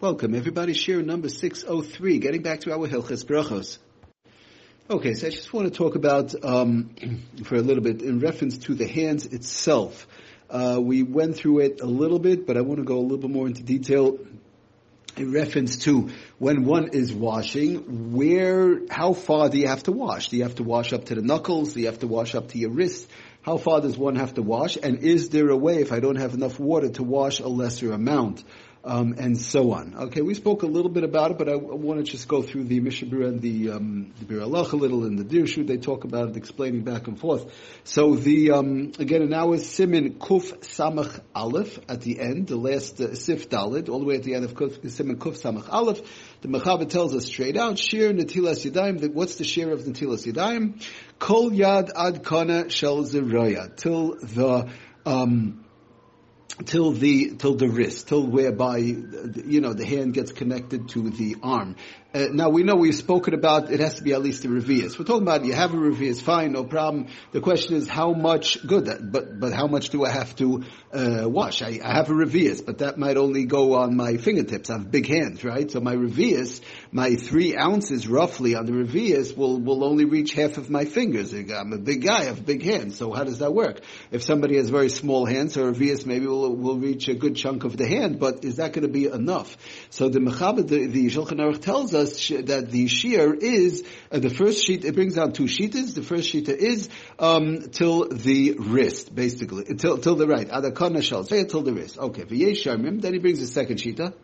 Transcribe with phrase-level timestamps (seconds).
[0.00, 0.74] Welcome, everybody.
[0.74, 3.78] Shiur number 603, getting back to our Hilchas Brachos.
[4.88, 6.90] Okay, so I just want to talk about, um,
[7.42, 10.06] for a little bit, in reference to the hands itself.
[10.48, 13.18] Uh, we went through it a little bit, but I want to go a little
[13.18, 14.20] bit more into detail
[15.16, 20.28] in reference to when one is washing, where, how far do you have to wash?
[20.28, 21.72] Do you have to wash up to the knuckles?
[21.72, 23.10] Do you have to wash up to your wrist?
[23.42, 24.76] How far does one have to wash?
[24.80, 27.92] And is there a way, if I don't have enough water, to wash a lesser
[27.92, 28.44] amount?
[28.84, 29.94] Um, and so on.
[29.94, 32.42] Okay, we spoke a little bit about it, but I, I want to just go
[32.42, 35.66] through the Mishnah Berurah and the, um, the Bir a little and the Dirshu.
[35.66, 37.52] They talk about it, explaining back and forth.
[37.82, 43.00] So the, um, again, now is Simin Kuf Samach Aleph at the end, the last
[43.00, 46.00] uh, Sif Dalid, all the way at the end of Kuf, Simin Kuf Samach Aleph.
[46.42, 50.80] The Mechaber tells us straight out, Shir Natilas Yadayim, what's the shiur of Natilas Yadayim?
[51.18, 54.70] Kol Yad Ad Kana Shel Zeroya, till the,
[55.04, 55.64] um,
[56.64, 61.36] till the till the wrist, till whereby you know the hand gets connected to the
[61.42, 61.76] arm.
[62.14, 64.98] Uh, now we know we've spoken about it has to be at least a revius.
[64.98, 67.08] We're talking about you have a revius, fine, no problem.
[67.32, 71.28] The question is how much good, but but how much do I have to uh,
[71.28, 71.60] wash?
[71.60, 74.70] I, I, have a revius, but that might only go on my fingertips.
[74.70, 75.70] I have big hands, right?
[75.70, 80.56] So my revius, my three ounces roughly on the revius will will only reach half
[80.56, 81.34] of my fingers.
[81.34, 82.96] I'm a big guy, I have big hands.
[82.96, 83.82] So how does that work?
[84.10, 87.64] If somebody has very small hands, so revius maybe will will reach a good chunk
[87.64, 89.56] of the hand, but is that going to be enough?
[89.90, 94.30] So the Mechaber, the, the Shulchan Aruch tells us that the shiur is uh, the
[94.30, 94.84] first sheet.
[94.84, 95.94] It brings down two sheetas.
[95.94, 100.48] The first sheeta is um, till the wrist, basically till till the right.
[100.48, 101.98] Adakana shall say till the wrist.
[101.98, 102.24] Okay.
[102.24, 104.14] Then he brings the second sheeta.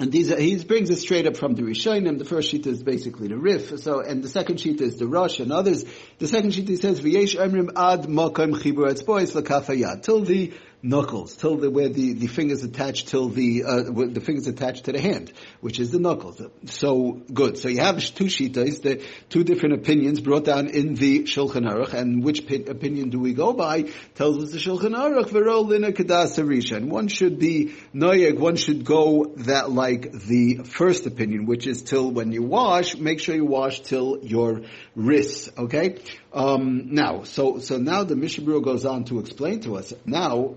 [0.00, 2.18] And these are, he brings it straight up from the Rishonim.
[2.18, 3.78] The first sheet is basically the Rif.
[3.78, 5.84] So, and the second sheet is the Rosh and others.
[6.18, 10.02] The second sheet he says, V'yesh emrim ad makam chibur etzbois.
[10.02, 10.52] Till the
[10.84, 14.92] knuckles, till the, where the, the fingers attached till the, uh, the fingers attached to
[14.92, 16.40] the hand, which is the knuckles.
[16.66, 17.56] So, good.
[17.56, 21.94] So you have two shitas, the two different opinions brought down in the Shulchan Aruch,
[21.94, 23.84] and which p- opinion do we go by?
[24.14, 28.84] Tells us the Shulchan Aruch, v'ro lina kadasa And one should be noyeg, one should
[28.84, 33.46] go that like the first opinion, which is till when you wash, make sure you
[33.46, 34.60] wash till your
[34.94, 35.98] wrists, okay?
[36.34, 40.56] Um, now, so, so now the Mishnah Berurah goes on to explain to us, now,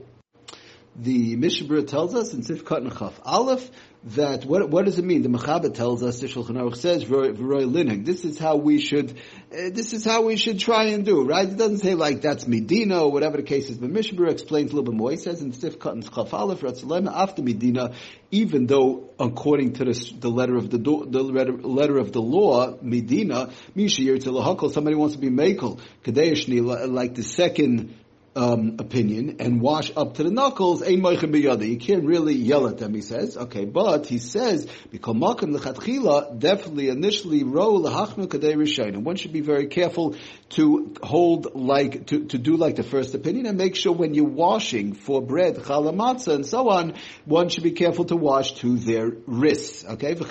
[0.97, 3.69] the Mishnah Berurah tells us in Sifkat Nechaf Aleph
[4.03, 5.22] that what what does it mean?
[5.22, 8.06] The Mechaber tells us the Shulchan Aruch says V'roy Linig.
[8.06, 11.47] This is how we should uh, this is how we should try and do right.
[11.47, 13.78] It doesn't say like that's Medina or whatever the case is.
[13.78, 15.12] But Mishnah Berurah explains a little bit more.
[15.12, 17.94] He says in Sifkat Nechaf Aleph Ratzalema after Medina,
[18.31, 23.52] even though according to the, the letter of the the letter of the law Medina
[23.75, 27.96] Mishir to somebody wants to be Mekel Kadeshni like the second
[28.37, 33.01] um, opinion and wash up to the knuckles, You can't really yell at them, he
[33.01, 33.35] says.
[33.35, 39.67] Okay, but he says, because makim lechatchila, definitely initially ro And one should be very
[39.67, 40.15] careful
[40.49, 44.25] to hold like, to, to do like the first opinion and make sure when you're
[44.25, 46.93] washing for bread, chalamatza and so on,
[47.25, 49.83] one should be careful to wash to their wrists.
[49.83, 50.11] Okay?
[50.11, 50.21] And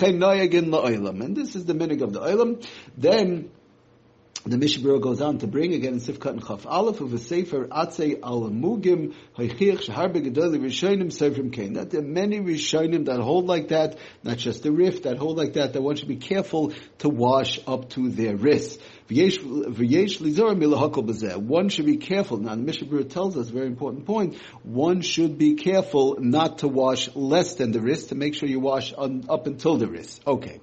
[1.36, 2.64] this is the minig of the oilam.
[2.96, 3.50] Then,
[4.46, 7.18] the Mishnah Berurah goes on to bring again in Sifkat and Chaf Aleph of a
[7.18, 11.72] Sefer Atzei Al Mugim Haychich Shaharbe Gedoli Rishonim Seferim Kain.
[11.72, 15.36] That there are many Rishonim that hold like that, not just the Rif, that hold
[15.36, 18.80] like that, that one should be careful to wash up to their wrists.
[19.08, 19.28] One
[21.68, 22.36] should be careful.
[22.38, 24.36] Now the Mishnah Berurah tells us a very important point.
[24.62, 28.60] One should be careful not to wash less than the wrist to make sure you
[28.60, 30.22] wash on, up until the wrist.
[30.24, 30.60] Okay.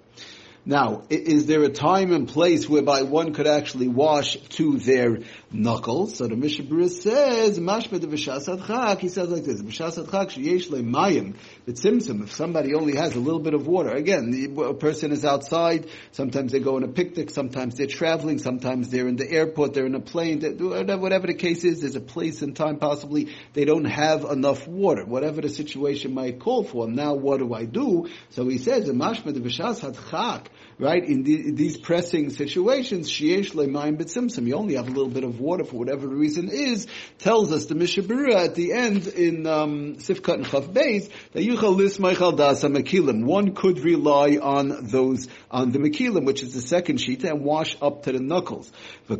[0.65, 5.19] Now, is there a time and place whereby one could actually wash to their
[5.51, 6.15] knuckles?
[6.15, 10.69] So the Mishnah Berurah says, Mashma de Chak, he says like this, V'shasat Chak sheyesh
[10.69, 11.35] mayim,
[11.65, 15.25] the tzimtzum, if somebody only has a little bit of water, again, a person is
[15.25, 19.73] outside, sometimes they go on a picnic, sometimes they're traveling, sometimes they're in the airport,
[19.73, 23.65] they're in a plane, whatever the case is, there's a place and time possibly they
[23.65, 26.87] don't have enough water, whatever the situation might call for.
[26.87, 28.07] Now what do I do?
[28.29, 31.03] So he says, Mashma de Chak, right?
[31.03, 35.39] In, the, these pressing situations, sheyesh le'mayim b'tzimtzum, you only have a little bit of
[35.39, 36.87] water for whatever the reason is,
[37.19, 41.43] tells us the Mishnah Berurah at the end in um, Sifkat and Chav Beis that
[41.43, 43.25] yuchal lismaychal dasa mekilim.
[43.25, 47.77] One could rely on those on the mekilim, which is the second sheet, and wash
[47.81, 48.71] up to the knuckles.
[49.09, 49.15] Oh,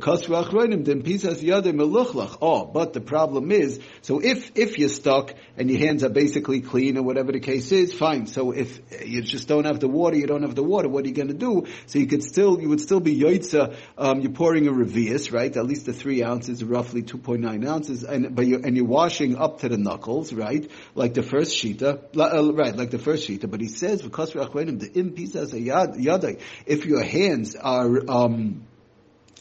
[2.66, 6.98] but the problem is, so if if you're stuck and your hands are basically clean
[6.98, 8.28] or whatever the case is, fine.
[8.28, 10.90] So if you just don't have the water, you don't have the water.
[10.90, 11.66] What are you going to do.
[11.86, 15.56] So you could still, you would still be yoitza, um, you're pouring a revius, right?
[15.56, 19.60] At least the three ounces, roughly 2.9 ounces, and, but you and you're washing up
[19.62, 20.70] to the knuckles, right?
[20.96, 23.50] Like the first shita, uh, right, like the first shita.
[23.50, 28.66] But he says, because the im impisa yadai, if your hands are, um,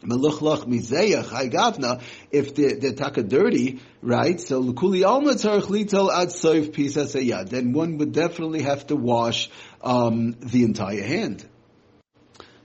[0.02, 2.02] Meluchlach mizeyach gavna.
[2.30, 4.40] If the the taka dirty, right?
[4.40, 7.48] So lukuli alma tzarich litel ad soif pisas.
[7.48, 9.48] Then one would definitely have to wash
[9.82, 11.48] um, the entire hand.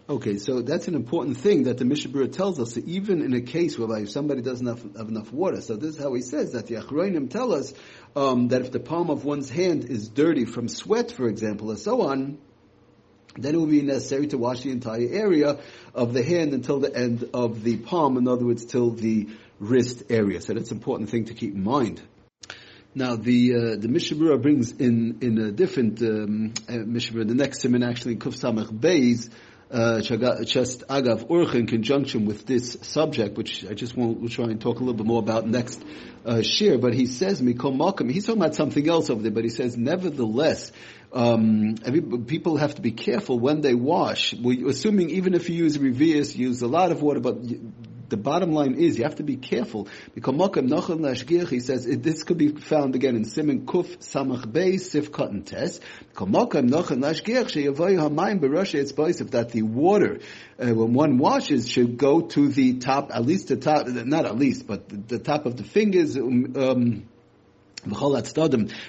[0.10, 2.76] Okay, so that's an important thing that the Mishnah Berurah tells us.
[2.76, 5.96] So even in a case where if somebody doesn't have, have, enough water, so this
[5.96, 7.74] is how he says that the Achroinim tell us
[8.16, 11.80] um, that if the palm of one's hand is dirty from sweat, for example, and
[11.80, 12.38] so on,
[13.36, 15.60] then it will be necessary to wash the entire area
[15.94, 19.28] of the hand until the end of the palm, in other words, till the
[19.60, 20.40] wrist area.
[20.40, 22.02] So that's an important thing to keep in mind.
[22.96, 27.28] Now the uh, the Mishnah Berurah brings in in a different um, uh, Mishnah Berurah,
[27.28, 29.30] the next simon actually Kuf Samach Beis,
[29.72, 34.46] uh, just agav urch in conjunction with this subject, which I just want to try
[34.46, 35.84] and talk a little bit more about next
[36.26, 36.80] uh, shiur.
[36.80, 38.12] But he says mikol malkum.
[38.12, 40.72] He's talking about something else over there, but he says nevertheless,
[41.12, 41.76] um,
[42.28, 44.34] people have to be careful when they wash.
[44.34, 47.38] We, assuming even if you use revius, use a lot of water, but
[48.10, 49.88] the bottom line is you have to be careful.
[50.14, 55.12] Because he says it, this could be found again in Simon Kuf Samach Bey Sif
[55.12, 55.82] Cotton Test.
[59.32, 60.20] That the water
[60.60, 64.38] uh, when one washes should go to the top, at least the top, not at
[64.38, 66.18] least, but the, the top of the fingers.
[66.18, 67.04] Um, um,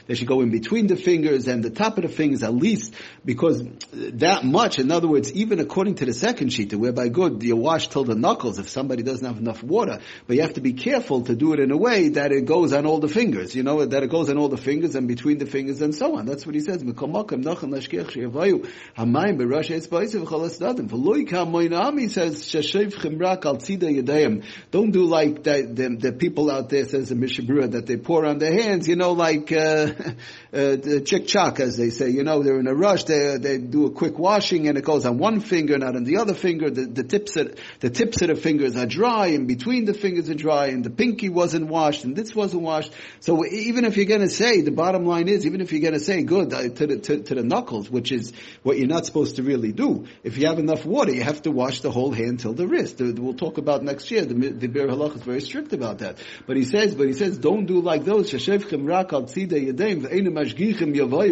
[0.07, 2.95] they should go in between the fingers and the top of the fingers at least
[3.25, 3.63] because
[3.93, 7.89] that much, in other words, even according to the second sheet, whereby good, you wash
[7.89, 11.23] till the knuckles if somebody doesn't have enough water, but you have to be careful
[11.23, 13.85] to do it in a way that it goes on all the fingers, you know,
[13.85, 16.27] that it goes on all the fingers and between the fingers and so on.
[16.27, 16.83] That's what he says.
[24.71, 27.97] Don't do like the, the, the people out there, says the Mishnah Berurah, that they
[27.97, 30.15] pour on their hands you know, like uh, uh,
[30.53, 32.11] the chick chock, as they say.
[32.11, 33.05] You know, they're in a rush.
[33.05, 36.17] They they do a quick washing, and it goes on one finger, not on the
[36.17, 36.71] other finger.
[36.71, 40.29] The, the tips of the tips of the fingers are dry, and between the fingers
[40.31, 42.93] are dry, and the pinky wasn't washed, and this wasn't washed.
[43.21, 45.95] So even if you're going to say, the bottom line is, even if you're going
[45.95, 48.33] to say good to the to, to the knuckles, which is
[48.63, 51.51] what you're not supposed to really do, if you have enough water, you have to
[51.51, 52.99] wash the whole hand till the wrist.
[53.01, 54.25] We'll talk about next year.
[54.25, 56.19] The, the Be'er Halach is very strict about that.
[56.47, 58.31] But he says, but he says, don't do like those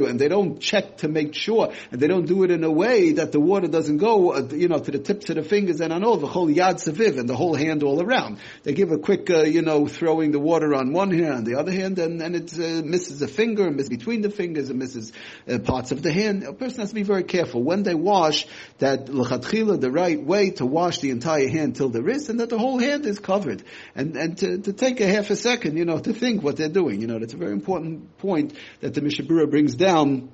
[0.06, 3.12] and they don't check to make sure, and they don't do it in a way
[3.12, 5.93] that the water doesn't go, uh, you know, to the tips of the fingers and
[5.93, 8.38] on all the whole yad saviv and the whole hand all around.
[8.62, 11.56] They give a quick, uh, you know, throwing the water on one hand, on the
[11.56, 15.12] other hand, and, and it uh, misses a finger, misses between the fingers, and misses
[15.50, 16.44] uh, parts of the hand.
[16.44, 18.47] A person has to be very careful when they wash
[18.79, 22.49] that l'chatchila, the right way to wash the entire hand till the wrist, and that
[22.49, 23.62] the whole hand is covered,
[23.94, 26.69] and and to, to take a half a second, you know, to think what they're
[26.69, 27.00] doing.
[27.00, 30.31] You know, that's a very important point that the Mishnah Berurah brings down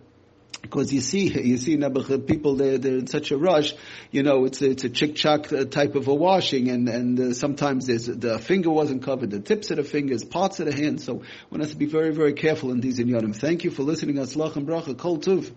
[0.60, 1.78] because you see, you see
[2.18, 3.72] people they're, they're in such a rush.
[4.10, 7.18] You know, it's a, it's a chick chock uh, type of a washing, and and
[7.18, 10.74] uh, sometimes there's the finger wasn't covered, the tips of the fingers, parts of the
[10.74, 11.00] hand.
[11.00, 13.34] So one has to be very very careful in these inyanim.
[13.34, 14.16] Thank you for listening.
[14.16, 15.50] Aslach and bracha, kol tuv.